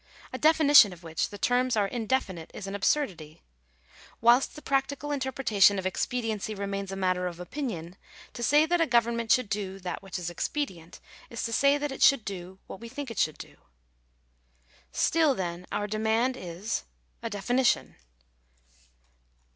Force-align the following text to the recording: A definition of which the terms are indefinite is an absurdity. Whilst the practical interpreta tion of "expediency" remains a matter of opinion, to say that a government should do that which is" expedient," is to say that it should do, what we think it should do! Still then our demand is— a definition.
A 0.33 0.39
definition 0.39 0.91
of 0.93 1.03
which 1.03 1.29
the 1.29 1.37
terms 1.37 1.75
are 1.77 1.85
indefinite 1.87 2.49
is 2.55 2.65
an 2.65 2.73
absurdity. 2.73 3.43
Whilst 4.19 4.55
the 4.55 4.61
practical 4.63 5.11
interpreta 5.11 5.61
tion 5.61 5.77
of 5.77 5.85
"expediency" 5.85 6.55
remains 6.55 6.91
a 6.91 6.95
matter 6.95 7.27
of 7.27 7.39
opinion, 7.39 7.97
to 8.33 8.41
say 8.41 8.65
that 8.65 8.81
a 8.81 8.87
government 8.87 9.31
should 9.31 9.47
do 9.47 9.77
that 9.77 10.01
which 10.01 10.17
is" 10.17 10.27
expedient," 10.31 10.99
is 11.29 11.43
to 11.43 11.53
say 11.53 11.77
that 11.77 11.91
it 11.91 12.01
should 12.01 12.25
do, 12.25 12.57
what 12.65 12.79
we 12.79 12.89
think 12.89 13.11
it 13.11 13.19
should 13.19 13.37
do! 13.37 13.57
Still 14.91 15.35
then 15.35 15.67
our 15.71 15.85
demand 15.85 16.35
is— 16.35 16.85
a 17.21 17.29
definition. 17.29 17.95